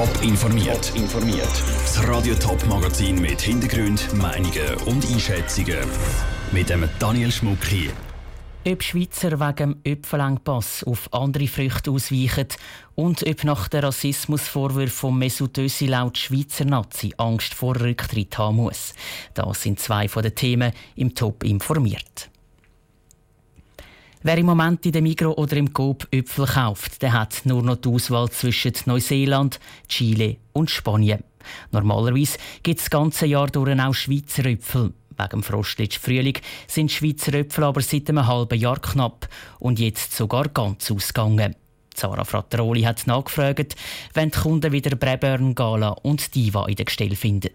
Top 0.00 0.22
informiert. 0.22 0.92
informiert. 0.96 1.62
Das 1.82 2.08
Radio 2.08 2.34
Top 2.36 2.66
Magazin 2.66 3.20
mit 3.20 3.38
Hintergrund, 3.38 4.10
Meinungen 4.14 4.74
und 4.86 5.04
Einschätzungen 5.04 5.76
mit 6.52 6.70
dem 6.70 6.88
Daniel 6.98 7.30
Schmuck 7.30 7.62
hier. 7.66 7.90
Ob 8.66 8.82
Schweizer 8.82 9.38
wegen 9.38 9.74
dem 9.74 9.76
Öpfelengpass 9.84 10.84
auf 10.84 11.12
andere 11.12 11.46
Früchte 11.48 11.90
ausweichen 11.90 12.48
und 12.94 13.28
ob 13.28 13.44
nach 13.44 13.68
den 13.68 13.84
Rassismusvorwürfen 13.84 14.88
von 14.88 15.18
Mesut 15.18 15.58
Özil 15.58 15.90
laut 15.90 16.16
Schweizer 16.16 16.64
Nazi 16.64 17.12
Angst 17.18 17.52
vor 17.52 17.78
Rücktritt 17.78 18.38
haben 18.38 18.56
muss. 18.56 18.94
Das 19.34 19.60
sind 19.60 19.80
zwei 19.80 20.08
von 20.08 20.22
den 20.22 20.34
Themen 20.34 20.72
im 20.96 21.14
Top 21.14 21.44
informiert. 21.44 22.29
Wer 24.22 24.36
im 24.36 24.44
Moment 24.44 24.84
in 24.84 24.92
dem 24.92 25.04
Migro 25.04 25.32
oder 25.32 25.56
im 25.56 25.72
Coop 25.72 26.06
Äpfel 26.10 26.44
kauft, 26.44 27.00
der 27.00 27.14
hat 27.14 27.40
nur 27.44 27.62
noch 27.62 27.76
die 27.76 27.88
Auswahl 27.88 28.28
zwischen 28.28 28.74
Neuseeland, 28.84 29.58
Chile 29.88 30.36
und 30.52 30.68
Spanien. 30.68 31.24
Normalerweise 31.72 32.36
gibt 32.62 32.80
es 32.80 32.84
das 32.84 32.90
ganze 32.90 33.24
Jahr 33.24 33.46
durch 33.46 33.80
auch 33.80 33.94
Schweizer 33.94 34.44
Äpfel. 34.44 34.92
Wegen 35.16 35.28
dem 35.30 35.42
Frost 35.42 35.80
Frühling 35.98 36.38
sind 36.66 36.92
Schweizer 36.92 37.32
Äpfel 37.32 37.64
aber 37.64 37.80
seit 37.80 38.10
einem 38.10 38.26
halben 38.26 38.58
Jahr 38.58 38.78
knapp 38.78 39.26
und 39.58 39.78
jetzt 39.78 40.14
sogar 40.14 40.48
ganz 40.48 40.90
ausgegangen. 40.90 41.56
Sarah 41.96 42.24
Frattaroli 42.24 42.82
hat 42.82 43.06
nachgefragt, 43.06 43.74
wenn 44.12 44.30
die 44.30 44.38
Kunden 44.38 44.70
wieder 44.70 44.96
Brebern, 44.96 45.54
Gala 45.54 45.88
und 46.02 46.34
Diva 46.34 46.66
in 46.66 46.76
der 46.76 46.84
Gestell 46.84 47.16
finden. 47.16 47.54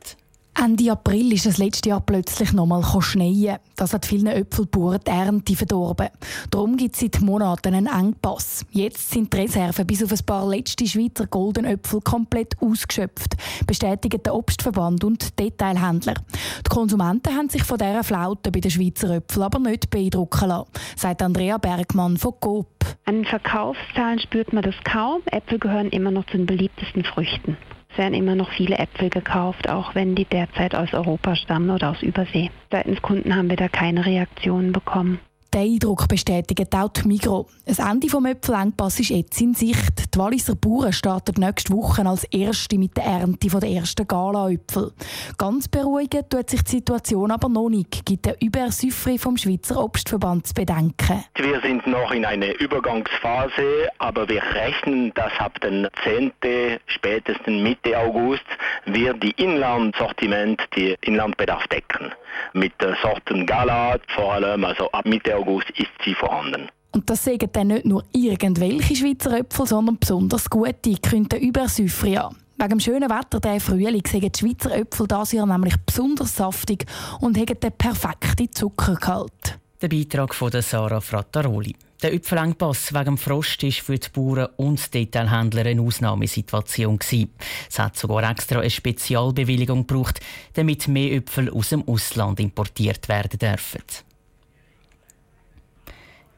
Ende 0.57 0.89
April 0.89 1.33
ist 1.33 1.45
es 1.45 1.57
letztes 1.57 1.89
Jahr 1.89 1.99
plötzlich 1.99 2.53
nochmal 2.53 2.81
schneien. 3.01 3.57
Das 3.75 3.93
hat 3.93 4.05
vielen 4.05 4.27
Äpfelbauern 4.27 5.01
die 5.05 5.11
Ernte 5.11 5.55
verdorben. 5.55 6.07
Darum 6.49 6.77
gibt 6.77 6.95
es 6.95 7.01
seit 7.01 7.19
Monaten 7.19 7.73
einen 7.73 7.87
Engpass. 7.87 8.65
Jetzt 8.71 9.11
sind 9.11 9.33
die 9.33 9.37
Reserven 9.37 9.85
bis 9.85 10.01
auf 10.01 10.11
ein 10.11 10.25
paar 10.25 10.47
letzte 10.47 10.87
Schweizer 10.87 11.27
Goldenöpfel 11.27 11.99
komplett 11.99 12.55
ausgeschöpft, 12.61 13.35
bestätigen 13.67 14.23
der 14.23 14.33
Obstverband 14.33 15.03
und 15.03 15.37
Detailhändler. 15.37 16.15
Die 16.65 16.69
Konsumenten 16.69 17.35
haben 17.35 17.49
sich 17.49 17.63
von 17.63 17.77
dieser 17.77 18.05
Flaute 18.05 18.49
bei 18.49 18.61
den 18.61 18.71
Schweizer 18.71 19.09
Äpfeln 19.09 19.43
aber 19.43 19.59
nicht 19.59 19.89
beeindrucken 19.89 20.47
lassen, 20.47 20.69
sagt 20.95 21.21
Andrea 21.21 21.57
Bergmann 21.57 22.15
von 22.15 22.33
Coop. 22.39 22.67
An 23.03 23.25
Verkaufszahlen 23.25 24.19
spürt 24.19 24.53
man 24.53 24.63
das 24.63 24.75
kaum. 24.85 25.21
Äpfel 25.25 25.59
gehören 25.59 25.89
immer 25.89 26.11
noch 26.11 26.25
zu 26.27 26.37
den 26.37 26.45
beliebtesten 26.45 27.03
Früchten. 27.03 27.57
Es 27.95 27.99
werden 27.99 28.13
immer 28.13 28.35
noch 28.35 28.51
viele 28.51 28.77
Äpfel 28.77 29.09
gekauft, 29.09 29.69
auch 29.69 29.95
wenn 29.95 30.15
die 30.15 30.25
derzeit 30.25 30.75
aus 30.75 30.93
Europa 30.93 31.37
stammen 31.37 31.69
oder 31.69 31.91
aus 31.91 32.03
Übersee. 32.03 32.51
Seitens 32.69 33.01
Kunden 33.01 33.33
haben 33.33 33.49
wir 33.49 33.55
da 33.55 33.69
keine 33.69 34.05
Reaktionen 34.05 34.73
bekommen. 34.73 35.21
Den 35.55 35.75
Eindruck 35.75 36.09
bestätigt 36.09 36.75
auch 36.75 36.89
die 36.89 37.07
Migro. 37.07 37.47
Ein 37.65 37.91
Ende 37.91 38.07
des 38.07 38.25
Äpfelengpass 38.25 38.99
ist 38.99 39.07
jetzt 39.07 39.39
in 39.39 39.53
Sicht. 39.53 40.13
Die 40.13 40.19
Walliser 40.19 40.53
Bauern 40.53 40.91
starten 40.91 41.39
nächste 41.39 41.71
Woche 41.71 42.05
als 42.05 42.25
Erste 42.25 42.77
mit 42.77 42.97
der 42.97 43.05
Ernte 43.05 43.47
der 43.47 43.69
ersten 43.69 44.05
Gala-Äpfel. 44.05 44.91
Ganz 45.37 45.69
beruhigend 45.69 46.29
tut 46.29 46.49
sich 46.49 46.61
die 46.63 46.71
Situation 46.71 47.31
aber 47.31 47.47
noch 47.47 47.69
nicht, 47.69 48.05
gibt 48.05 48.25
der 48.25 48.35
Übersüffre 48.41 49.17
vom 49.17 49.37
Schweizer 49.37 49.81
Obstverband 49.81 50.45
zu 50.45 50.53
bedenken. 50.55 51.23
Wir 51.37 51.61
sind 51.61 51.87
noch 51.87 52.11
in 52.11 52.25
einer 52.25 52.59
Übergangsphase, 52.59 53.87
aber 53.99 54.27
wir 54.27 54.43
rechnen, 54.43 55.13
dass 55.15 55.31
ab 55.39 55.61
dem 55.61 55.87
10. 56.03 56.33
spätestens 56.87 57.61
Mitte 57.63 57.97
August 57.97 58.43
wir 58.87 59.13
die 59.13 59.31
Inlandsortiment, 59.37 60.61
die 60.75 60.97
Inlandbedarf 60.99 61.65
decken. 61.67 62.11
Mit 62.51 62.73
der 62.81 62.97
Sorten 63.01 63.45
Gala 63.45 63.97
vor 64.13 64.33
allem, 64.33 64.65
also 64.65 64.91
ab 64.91 65.05
Mitte 65.05 65.33
August 65.33 65.44
August 65.45 65.69
ist 65.71 65.91
sie 66.03 66.15
vorhanden. 66.15 66.69
Und 66.91 67.09
das 67.09 67.25
sagen 67.25 67.49
dann 67.51 67.67
nicht 67.67 67.85
nur 67.85 68.03
irgendwelche 68.13 68.95
Schweizer 68.95 69.37
Äpfel, 69.37 69.67
sondern 69.67 69.99
besonders 69.99 70.49
gute, 70.49 70.95
könnten 71.01 71.43
an. 72.17 72.35
Wegen 72.57 72.69
dem 72.69 72.79
schönen 72.79 73.09
Wetter 73.09 73.41
der 73.41 73.59
Frühling 73.59 74.03
sagen 74.07 74.31
die 74.31 74.39
Schweizer 74.39 74.75
Äpfel 74.75 75.07
dieses 75.07 75.33
Jahr 75.33 75.45
nämlich 75.45 75.75
besonders 75.85 76.35
saftig 76.35 76.85
und 77.19 77.37
haben 77.37 77.59
den 77.59 77.71
perfekten 77.73 78.51
Zuckergehalt. 78.51 79.59
Der 79.81 79.89
Beitrag 79.89 80.33
von 80.33 80.51
Sarah 80.61 81.01
Frattaroli. 81.01 81.75
Der 82.01 82.13
Äpfelengpass 82.13 82.93
wegen 82.93 83.05
dem 83.05 83.17
Frost 83.17 83.61
war 83.61 83.71
für 83.71 83.97
die 83.97 84.09
Bauern 84.13 84.47
und 84.57 84.93
Detailhändler 84.93 85.65
eine 85.65 85.81
Ausnahmesituation. 85.81 86.99
Es 87.69 87.79
hat 87.79 87.97
sogar 87.97 88.29
extra 88.29 88.59
eine 88.59 88.69
Spezialbewilligung 88.69 89.85
gebraucht, 89.85 90.21
damit 90.53 90.87
mehr 90.87 91.13
Äpfel 91.13 91.49
aus 91.49 91.69
dem 91.69 91.87
Ausland 91.87 92.39
importiert 92.39 93.09
werden 93.09 93.37
dürfen. 93.37 93.81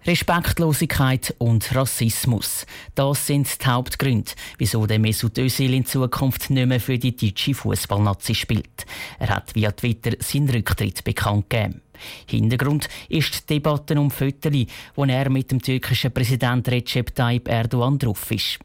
Respektlosigkeit 0.08 1.36
und 1.38 1.76
Rassismus. 1.76 2.66
Das 2.96 3.28
sind 3.28 3.62
die 3.62 3.66
Hauptgründe, 3.68 4.32
wieso 4.58 4.86
der 4.86 5.00
Mesut 5.00 5.38
Özil 5.38 5.74
in 5.74 5.86
Zukunft 5.86 6.50
nicht 6.50 6.66
mehr 6.66 6.80
für 6.80 6.98
die 6.98 7.14
deutsche 7.14 7.54
Fußballnazi 7.54 8.34
spielt. 8.34 8.86
Er 9.20 9.28
hat 9.28 9.54
via 9.54 9.72
Twitter 9.72 10.12
seinen 10.20 10.50
Rücktritt 10.50 11.04
bekannt 11.04 11.50
gegeben. 11.50 11.82
Hintergrund 12.26 12.88
ist 13.10 13.50
die 13.50 13.56
Debatte 13.56 14.00
um 14.00 14.10
Föteli, 14.10 14.68
wo 14.96 15.04
er 15.04 15.30
mit 15.30 15.52
dem 15.52 15.62
türkischen 15.62 16.14
Präsident 16.14 16.70
Recep 16.70 17.14
Tayyip 17.14 17.50
Erdogan 17.50 18.00
drauf 18.00 18.32
ist. 18.32 18.60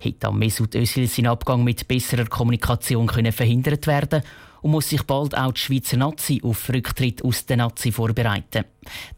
Hätte 0.00 0.32
Mesut 0.32 0.74
Özil 0.74 1.06
sein 1.06 1.28
Abgang 1.28 1.62
mit 1.62 1.86
besserer 1.86 2.24
Kommunikation 2.24 3.06
können 3.06 3.30
verhindert 3.30 3.86
werden 3.86 4.22
und 4.68 4.72
muss 4.72 4.90
sich 4.90 5.02
bald 5.04 5.34
auch 5.34 5.52
die 5.52 5.60
Schweizer 5.60 5.96
Nazi 5.96 6.42
auf 6.44 6.68
Rücktritt 6.68 7.24
aus 7.24 7.46
der 7.46 7.56
Nazi 7.56 7.90
vorbereiten. 7.90 8.66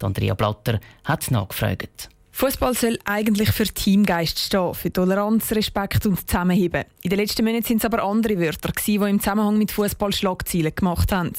Andrea 0.01 0.35
Blatter 0.35 0.79
hat 1.05 1.29
nachgefragt. 1.33 2.09
Fußball 2.41 2.73
soll 2.73 2.99
eigentlich 3.05 3.51
für 3.51 3.65
Teamgeist 3.65 4.39
stehen, 4.39 4.73
für 4.73 4.91
Toleranz, 4.91 5.53
Respekt 5.53 6.07
und 6.07 6.27
Zusammenheben. 6.27 6.85
In 7.03 7.11
den 7.11 7.19
letzten 7.19 7.45
Monaten 7.45 7.67
sind 7.67 7.77
es 7.77 7.85
aber 7.85 8.03
andere 8.03 8.41
Wörter, 8.41 8.73
die 8.87 8.95
im 8.95 9.21
Zusammenhang 9.21 9.59
mit 9.59 9.71
Fußball 9.71 10.11
Schlagzeilen 10.11 10.75
gemacht 10.75 11.13
haben. 11.13 11.35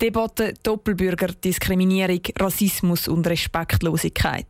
Debatte, 0.00 0.54
Doppelbürger, 0.62 1.32
Diskriminierung, 1.32 2.20
Rassismus 2.38 3.08
und 3.08 3.26
Respektlosigkeit. 3.26 4.46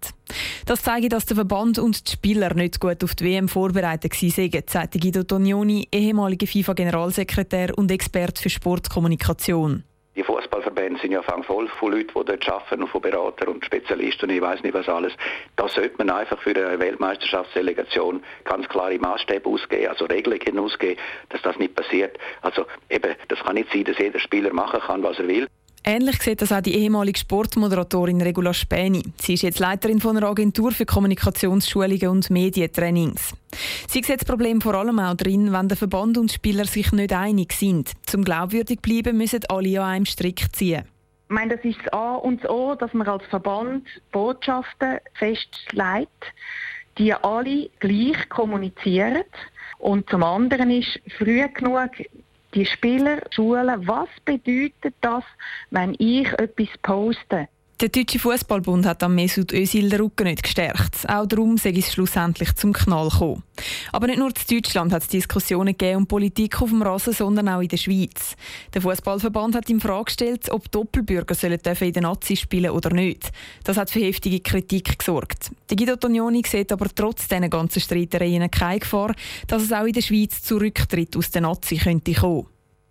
Das 0.67 0.83
zeigt, 0.83 1.15
dass 1.15 1.25
der 1.25 1.37
Verband 1.37 1.79
und 1.79 2.07
die 2.07 2.13
Spieler 2.13 2.53
nicht 2.53 2.79
gut 2.79 3.03
auf 3.03 3.15
die 3.15 3.25
WM 3.25 3.49
vorbereitet 3.49 4.13
waren, 4.13 4.63
sagte 4.67 4.99
Guido 4.99 5.23
Tognoni, 5.23 5.89
ehemaliger 5.91 6.47
FIFA-Generalsekretär 6.47 7.73
und 7.79 7.91
Experte 7.91 8.43
für 8.43 8.51
Sportkommunikation. 8.51 9.83
Die 10.17 10.23
Fußballverbände 10.23 10.99
sind 10.99 11.13
ja 11.13 11.23
voll 11.23 11.69
von 11.69 11.93
Leuten, 11.93 12.09
die 12.09 12.25
dort 12.25 12.49
arbeiten 12.49 12.83
und 12.83 12.89
von 12.89 13.03
Beratern 13.03 13.49
und 13.49 13.65
Spezialisten 13.65 14.31
und 14.31 14.35
ich 14.35 14.41
weiß 14.41 14.63
nicht 14.63 14.73
was 14.73 14.89
alles. 14.89 15.13
Da 15.57 15.69
sollte 15.69 15.95
man 15.99 16.09
einfach 16.09 16.41
für 16.41 16.51
eine 16.51 16.79
Weltmeisterschaftsdelegation 16.81 18.25
ganz 18.45 18.67
klare 18.69 18.99
Maßstäbe 18.99 19.47
ausgeben, 19.47 19.89
also 19.89 20.07
Regelungen 20.07 20.59
ausgeben, 20.59 20.99
dass 21.29 21.43
das 21.43 21.59
nicht 21.59 21.75
passiert. 21.75 22.19
Also 22.41 22.65
eben, 22.89 23.15
das 23.29 23.39
kann 23.41 23.57
nicht 23.57 23.71
sein, 23.71 23.85
dass 23.85 23.99
jeder 23.99 24.19
Spieler 24.19 24.55
machen 24.55 24.81
kann, 24.81 25.03
was 25.03 25.19
er 25.19 25.29
will. 25.29 25.47
Ähnlich 25.89 26.21
sieht 26.21 26.43
das 26.43 26.51
auch 26.51 26.63
die 26.63 26.75
ehemalige 26.75 27.21
Sportmoderatorin 27.21 28.21
Regula 28.21 28.53
Späni. 28.53 29.05
Sie 29.21 29.35
ist 29.35 29.43
jetzt 29.43 29.61
Leiterin 29.61 30.01
von 30.01 30.17
einer 30.17 30.27
Agentur 30.27 30.73
für 30.73 30.85
Kommunikationsschulungen 30.85 32.09
und 32.09 32.29
Medientrainings. 32.29 33.35
Sie 33.87 34.03
sieht 34.03 34.21
das 34.21 34.25
Problem 34.25 34.61
vor 34.61 34.75
allem 34.75 34.99
auch 34.99 35.15
drin, 35.15 35.53
wenn 35.53 35.69
der 35.69 35.77
Verband 35.77 36.19
und 36.19 36.33
Spieler 36.33 36.65
sich 36.65 36.91
nicht 36.91 37.13
einig 37.13 37.53
sind. 37.53 37.93
Zum 38.05 38.25
glaubwürdig 38.25 38.81
bleiben 38.83 39.17
müssen 39.17 39.45
alle 39.49 39.81
an 39.81 39.91
einem 39.91 40.07
Strick 40.07 40.53
ziehen. 40.57 40.87
Ich 41.29 41.35
meine, 41.35 41.55
das 41.55 41.65
ist 41.65 41.79
das 41.85 41.93
A 41.93 42.17
und 42.17 42.43
das 42.43 42.51
O, 42.51 42.75
dass 42.75 42.93
man 42.93 43.07
als 43.07 43.25
Verband 43.27 43.87
Botschaften 44.11 44.99
festlegt, 45.15 46.25
die 46.99 47.15
alle 47.15 47.71
gleich 47.79 48.29
kommunizieren. 48.29 49.23
Und 49.79 50.11
zum 50.11 50.25
anderen 50.25 50.73
ist 50.73 50.99
früh 51.17 51.47
genug 51.55 51.91
die 52.57 52.67
Spieler 52.67 53.21
schulen, 53.31 53.87
was 53.87 54.09
bedeutet 54.25 54.95
das, 55.03 55.23
wenn 55.71 55.95
ich 55.99 56.27
etwas 56.33 56.69
poste. 56.83 57.49
Der 57.79 57.91
Deutsche 57.91 58.19
Fußballbund 58.19 58.87
hat 58.87 59.03
am 59.03 59.15
Mesut 59.15 59.53
Özil 59.53 59.91
den 59.91 60.01
Rücken 60.01 60.25
nicht 60.25 60.43
gestärkt. 60.43 61.07
Auch 61.11 61.27
darum 61.27 61.59
sei 61.59 61.75
es 61.77 61.93
schlussendlich 61.93 62.55
zum 62.55 62.73
Knall 62.73 63.11
gekommen. 63.11 63.43
Aber 63.93 64.07
nicht 64.07 64.19
nur 64.19 64.29
in 64.29 64.35
Deutschland 64.51 64.95
hat 64.95 65.03
es 65.03 65.09
Diskussionen 65.09 65.77
gegeben 65.77 65.99
um 65.99 66.07
Politik 66.07 66.63
auf 66.63 66.71
dem 66.71 66.81
Rasen, 66.81 67.13
sondern 67.13 67.51
auch 67.51 67.61
in 67.61 67.69
der 67.69 67.77
Schweiz. 67.77 68.35
Der 68.73 68.81
Fußballverband 68.81 69.57
hat 69.57 69.69
in 69.69 69.81
Frage 69.81 70.05
gestellt, 70.05 70.51
ob 70.51 70.71
Doppelbürger 70.73 71.35
sollen 71.35 71.61
in 71.63 71.93
den 71.93 72.03
Nazis 72.05 72.41
spielen 72.41 72.71
oder 72.71 72.95
nicht. 72.95 73.31
Das 73.65 73.77
hat 73.77 73.91
für 73.91 74.01
heftige 74.01 74.41
Kritik 74.41 74.99
gesorgt. 74.99 75.51
Die 75.69 75.77
Guido 75.77 75.97
Tognoni 75.97 76.45
sieht 76.47 76.73
aber 76.73 76.89
trotz 76.95 77.29
diesen 77.29 77.51
ganzen 77.51 77.81
Streitereien 77.81 78.51
keine 78.51 78.79
Gefahr, 78.81 79.15
dass 79.49 79.65
es 79.65 79.73
auch 79.73 79.85
in 79.85 79.93
der 79.93 80.01
Schweiz 80.01 80.41
zu 80.41 80.57
Rücktritt 80.57 81.15
aus 81.15 81.31
den 81.31 81.43
Nazis 81.43 81.83
könnte 81.83 82.15
kommen. 82.15 82.47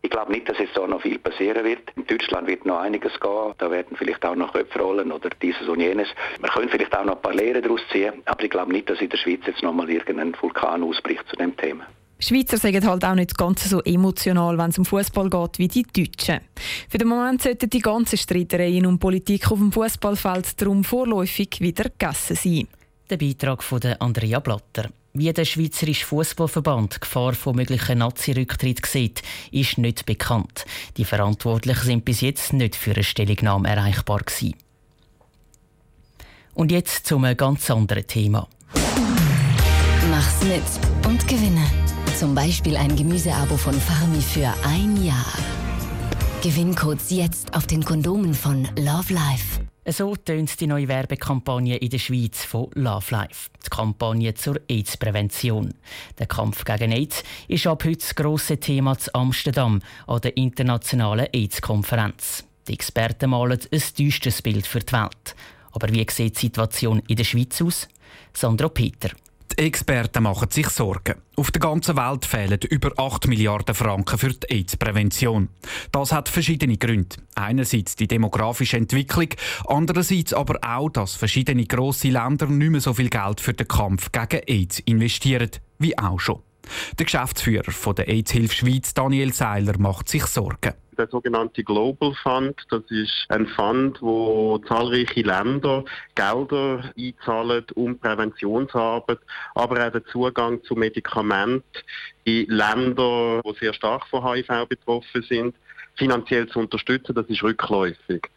Ich 0.06 0.12
glaube 0.12 0.32
nicht, 0.32 0.48
dass 0.48 0.60
jetzt 0.60 0.78
da 0.78 0.86
noch 0.86 1.02
viel 1.02 1.18
passieren 1.18 1.66
wird. 1.66 1.80
In 1.96 2.06
Deutschland 2.06 2.48
wird 2.48 2.64
noch 2.64 2.78
einiges 2.78 3.20
gehen. 3.20 3.54
Da 3.58 3.72
werden 3.72 3.98
vielleicht 3.98 4.24
auch 4.24 4.36
noch 4.36 4.54
Köpfe 4.54 4.78
rollen 4.78 5.12
oder 5.12 5.32
dieses 5.42 5.68
und 5.68 5.80
jenes. 5.80 6.08
Wir 6.40 6.50
können 6.50 6.70
vielleicht 6.70 6.96
auch 6.96 7.06
noch 7.06 7.16
ein 7.16 7.22
paar 7.24 7.34
Lehren 7.34 7.64
daraus 7.64 7.82
ziehen. 7.92 8.14
Aber 8.26 8.44
ich 8.44 8.52
glaube 8.52 8.72
nicht, 8.72 8.88
dass 8.88 9.02
in 9.02 9.10
der 9.10 9.18
Schweiz 9.18 9.40
jetzt 9.48 9.64
noch 9.64 9.74
mal 9.74 9.90
irgendein 9.90 10.36
Vulkan 10.40 10.84
ausbricht 10.84 11.28
zu 11.28 11.36
dem 11.38 11.58
Thema. 11.58 11.88
Schweizer 12.20 12.58
sagen 12.58 12.88
halt 12.88 13.04
auch 13.04 13.16
nicht 13.16 13.36
ganz 13.36 13.68
so 13.68 13.82
emotional, 13.82 14.56
wenn 14.60 14.70
es 14.70 14.78
um 14.78 14.86
Fußball 14.86 15.28
geht, 15.28 15.58
wie 15.58 15.68
die 15.70 15.84
Deutschen. 15.84 16.42
Für 16.88 17.00
den 17.00 17.08
Moment 17.08 17.42
sollten 17.42 17.68
die 17.68 17.80
ganzen 17.80 18.20
Streitereien 18.20 18.86
um 18.86 19.00
Politik 19.00 19.52
auf 19.52 19.58
dem 19.58 19.72
Fußballfeld 19.72 20.62
darum 20.62 20.84
vorläufig 20.84 21.62
wieder 21.62 21.86
gegessen 21.86 22.36
sein. 22.36 22.68
Der 23.10 23.18
Beitrag 23.18 23.64
von 23.64 23.82
Andrea 23.98 24.40
Blatter. 24.40 24.92
Wie 25.18 25.32
der 25.32 25.46
Schweizerische 25.46 26.06
Fußballverband 26.08 26.96
die 26.96 27.00
Gefahr 27.00 27.34
von 27.36 27.56
möglichen 27.56 28.00
Nazi-Rücktritt 28.00 28.86
sieht, 28.86 29.24
ist 29.50 29.78
nicht 29.78 30.06
bekannt. 30.06 30.66
Die 30.98 31.06
Verantwortlichen 31.06 31.86
sind 31.86 32.04
bis 32.04 32.20
jetzt 32.20 32.52
nicht 32.52 32.76
für 32.76 32.92
eine 32.92 33.04
Stellungnahme 33.04 33.70
erreichbar 33.70 34.20
gewesen. 34.20 34.56
Und 36.54 36.70
jetzt 36.70 37.08
zum 37.08 37.24
ganz 37.38 37.72
anderen 37.72 38.06
Thema. 38.06 38.50
Mach's 40.12 40.44
mit 40.44 41.08
und 41.08 41.26
gewinne. 41.30 41.66
Zum 42.20 42.36
Beispiel 42.36 42.76
ein 42.76 42.94
Gemüseabo 42.94 43.56
von 43.56 43.74
Farmi 43.74 44.22
für 44.22 44.54
ein 44.66 45.02
Jahr. 45.02 45.34
Gewinncodes 46.44 47.10
jetzt 47.10 47.56
auf 47.56 47.68
den 47.68 47.86
Kondomen 47.86 48.34
von 48.34 48.68
Love 48.78 49.14
Life. 49.14 49.62
So 49.88 50.16
tönt 50.16 50.60
die 50.60 50.68
neue 50.68 50.88
Werbekampagne 50.88 51.78
in 51.78 51.90
der 51.90 52.00
Schweiz 52.00 52.44
von 52.44 52.70
Love 52.74 53.12
Life. 53.12 53.50
Kampagne 53.76 54.34
zur 54.34 54.62
AIDS-Prävention. 54.70 55.74
Der 56.18 56.28
Kampf 56.28 56.64
gegen 56.64 56.94
AIDS 56.94 57.26
ist 57.50 57.68
ab 57.68 57.84
heute 57.84 57.98
das 57.98 58.16
grosse 58.16 58.58
Thema 58.58 58.98
zu 58.98 59.14
Amsterdam 59.14 59.82
an 60.08 60.22
der 60.22 60.38
internationalen 60.38 61.28
AIDS-Konferenz. 61.34 62.46
Die 62.70 62.74
Experten 62.74 63.32
malen 63.32 63.60
ein 63.70 63.82
düsteres 63.98 64.42
Bild 64.42 64.66
für 64.66 64.80
die 64.80 64.94
Welt. 64.94 65.36
Aber 65.74 65.90
wie 65.92 66.06
sieht 66.10 66.38
die 66.38 66.46
Situation 66.46 67.02
in 67.10 67.18
der 67.18 67.26
Schweiz 67.26 67.62
aus? 67.62 67.90
Sandro 68.34 68.70
Peter. 68.70 69.10
Die 69.58 69.64
Experten 69.64 70.24
machen 70.24 70.52
sich 70.52 70.68
Sorgen. 70.68 71.16
Auf 71.38 71.50
der 71.50 71.62
ganzen 71.62 71.96
Welt 71.96 72.26
fehlen 72.26 72.60
über 72.70 72.92
8 72.98 73.28
Milliarden 73.28 73.74
Franken 73.74 74.18
für 74.18 74.34
die 74.34 74.48
AIDS-Prävention. 74.50 75.48
Das 75.94 76.12
hat 76.12 76.28
verschiedene 76.28 76.78
Gründe. 76.78 77.16
Einerseits 77.36 77.96
die 77.96 78.08
demografische 78.08 78.76
Entwicklung, 78.76 79.30
andererseits 79.66 80.34
aber 80.34 80.60
auch, 80.62 80.90
dass 80.90 81.16
verschiedene 81.16 81.66
grosse 81.66 82.10
Länder 82.10 82.48
nicht 82.48 82.70
mehr 82.70 82.82
so 82.82 82.94
viel 82.94 83.10
Geld 83.10 83.40
für 83.40 83.54
den 83.54 83.68
Kampf 83.68 84.12
gegen 84.12 84.44
AIDS 84.46 84.80
investieren, 84.80 85.52
wie 85.80 85.98
auch 85.98 86.20
schon. 86.20 86.42
Der 87.00 87.06
Geschäftsführer 87.06 87.72
von 87.72 87.96
der 87.96 88.10
AIDS-Hilfe 88.10 88.56
Schweiz, 88.56 88.94
Daniel 88.94 89.32
Seiler, 89.34 89.78
macht 89.78 90.10
sich 90.10 90.26
Sorgen 90.26 90.74
der 90.98 91.08
sogenannte 91.08 91.64
Global 91.64 92.14
Fund. 92.24 92.56
Das 92.70 92.84
ist 92.90 93.26
ein 93.30 93.48
Fund, 93.48 94.02
wo 94.02 94.58
zahlreiche 94.68 95.22
Länder 95.22 95.84
Gelder 96.16 96.92
einzahlen, 96.98 97.66
um 97.76 97.98
Präventionsarbeit, 98.00 99.20
aber 99.54 99.88
auch 99.88 99.92
den 99.92 100.06
Zugang 100.06 100.64
zu 100.64 100.76
Medikamenten 100.76 101.64
in 102.24 102.48
Ländern, 102.48 103.42
die 103.46 103.60
sehr 103.60 103.74
stark 103.74 104.08
von 104.08 104.26
HIV 104.26 104.68
betroffen 104.68 105.22
sind, 105.24 105.56
finanziell 105.96 106.48
zu 106.48 106.60
unterstützen. 106.60 107.16
Das 107.16 107.28
ist 107.28 107.44
rückläufig. 107.44 108.30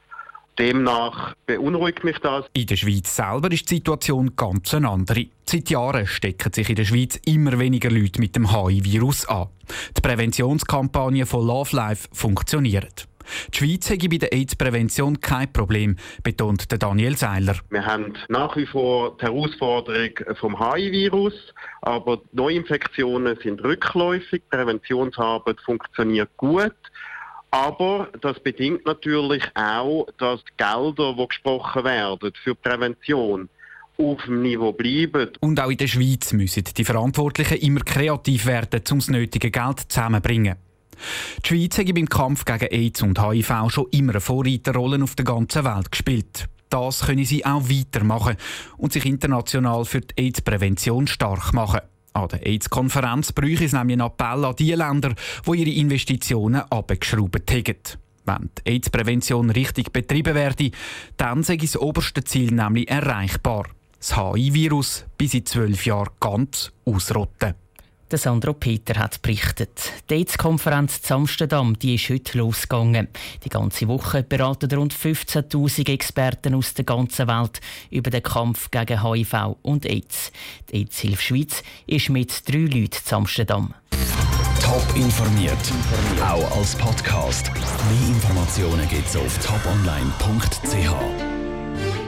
Demnach 0.58 1.34
beunruhigt 1.46 2.02
mich 2.02 2.18
das. 2.18 2.46
In 2.52 2.66
der 2.66 2.76
Schweiz 2.76 3.14
selber 3.14 3.50
ist 3.52 3.70
die 3.70 3.76
Situation 3.76 4.34
ganz 4.34 4.74
eine 4.74 4.88
andere. 4.88 5.26
Seit 5.44 5.70
Jahren 5.70 6.06
stecken 6.06 6.52
sich 6.52 6.68
in 6.68 6.76
der 6.76 6.84
Schweiz 6.84 7.20
immer 7.26 7.58
weniger 7.58 7.90
Leute 7.90 8.20
mit 8.20 8.34
dem 8.34 8.50
HIV-Virus 8.50 9.28
an. 9.28 9.48
Die 9.96 10.00
Präventionskampagne 10.00 11.26
von 11.26 11.46
Love 11.46 11.76
Life 11.76 12.08
funktioniert. 12.12 13.06
Die 13.52 13.58
Schweiz 13.58 13.90
hätte 13.90 14.08
bei 14.08 14.18
der 14.18 14.32
AIDS-Prävention 14.32 15.20
kein 15.20 15.52
Problem, 15.52 15.96
betont 16.22 16.66
Daniel 16.82 17.16
Seiler. 17.16 17.56
Wir 17.70 17.84
haben 17.84 18.14
nach 18.28 18.56
wie 18.56 18.66
vor 18.66 19.16
die 19.18 19.26
Herausforderung 19.26 20.10
vom 20.40 20.58
HIV-Virus, 20.58 21.34
aber 21.82 22.20
Neuinfektionen 22.32 23.38
sind 23.42 23.62
rückläufig, 23.62 24.42
Präventionsarbeit 24.50 25.60
funktioniert 25.60 26.30
gut. 26.36 26.74
Aber 27.50 28.08
das 28.20 28.38
bedingt 28.40 28.84
natürlich 28.84 29.42
auch, 29.54 30.06
dass 30.18 30.44
die 30.44 30.52
Gelder, 30.56 31.14
die 31.18 31.28
gesprochen 31.28 31.84
werden 31.84 32.32
für 32.42 32.54
Prävention, 32.54 33.48
auf 33.96 34.22
dem 34.24 34.42
Niveau 34.42 34.72
bleiben. 34.72 35.30
Und 35.40 35.60
auch 35.60 35.70
in 35.70 35.76
der 35.76 35.88
Schweiz 35.88 36.32
müssen 36.32 36.64
die 36.64 36.84
Verantwortlichen 36.84 37.58
immer 37.58 37.80
kreativ 37.80 38.46
werden, 38.46 38.82
um 38.90 38.98
das 38.98 39.08
nötige 39.08 39.50
Geld 39.50 39.80
zusammenzubringen. 39.88 40.56
Die 41.44 41.48
Schweiz 41.48 41.78
hat 41.78 41.94
beim 41.94 42.08
Kampf 42.08 42.44
gegen 42.44 42.72
AIDS 42.72 43.02
und 43.02 43.20
HIV 43.20 43.52
schon 43.68 43.86
immer 43.92 44.12
eine 44.12 44.20
Vorreiterrolle 44.20 45.02
auf 45.02 45.14
der 45.14 45.24
ganzen 45.24 45.64
Welt 45.64 45.90
gespielt. 45.90 46.48
Das 46.70 47.06
können 47.06 47.24
sie 47.24 47.44
auch 47.46 47.68
weitermachen 47.68 48.36
und 48.76 48.92
sich 48.92 49.06
international 49.06 49.84
für 49.84 50.00
die 50.00 50.14
AIDS-Prävention 50.18 51.06
stark 51.06 51.52
machen. 51.54 51.80
An 52.12 52.28
der 52.28 52.46
AIDS-Konferenz 52.46 53.32
bräuchte 53.32 53.64
es 53.64 53.72
nämlich 53.72 53.94
einen 53.94 54.06
Appell 54.06 54.44
an 54.44 54.56
die 54.56 54.72
Länder, 54.72 55.14
die 55.46 55.58
ihre 55.58 55.70
Investitionen 55.70 56.62
abgeschraubt 56.70 57.50
haben. 57.50 57.74
Wenn 58.24 58.50
die 58.58 58.70
AIDS-Prävention 58.70 59.50
richtig 59.50 59.92
betrieben 59.92 60.34
werde, 60.34 60.70
dann 61.16 61.42
sei 61.42 61.56
das 61.56 61.76
oberste 61.76 62.24
Ziel 62.24 62.52
nämlich 62.52 62.90
erreichbar. 62.90 63.66
Das 63.98 64.16
HIV-Virus 64.16 65.06
bis 65.16 65.34
in 65.34 65.46
zwölf 65.46 65.86
Jahren 65.86 66.10
ganz 66.20 66.72
ausrotten. 66.84 67.54
Der 68.10 68.18
Sandro 68.18 68.54
Peter 68.54 68.98
hat 68.98 69.20
berichtet. 69.20 69.92
Die 70.08 70.14
AIDS-Konferenz 70.14 71.02
zu 71.02 71.14
Amsterdam 71.14 71.78
die 71.78 71.96
ist 71.96 72.08
heute 72.08 72.38
losgegangen. 72.38 73.08
Die 73.44 73.50
ganze 73.50 73.86
Woche 73.86 74.22
beraten 74.22 74.72
rund 74.72 74.94
15.000 74.94 75.90
Experten 75.90 76.54
aus 76.54 76.72
der 76.72 76.86
ganzen 76.86 77.28
Welt 77.28 77.60
über 77.90 78.10
den 78.10 78.22
Kampf 78.22 78.70
gegen 78.70 79.02
HIV 79.02 79.56
und 79.60 79.84
AIDS. 79.84 80.32
Die 80.70 80.76
AIDS-Hilfe 80.76 81.22
Schweiz 81.22 81.62
ist 81.86 82.08
mit 82.08 82.48
drei 82.48 82.60
Leuten 82.60 83.04
zu 83.04 83.16
Amsterdam. 83.16 83.74
Top 84.62 84.86
informiert, 84.96 85.72
auch 86.22 86.56
als 86.56 86.74
Podcast. 86.76 87.50
Mehr 87.52 88.08
Informationen 88.08 88.88
gibt 88.88 89.06
es 89.06 89.16
auf 89.16 89.38
toponline.ch. 89.38 91.27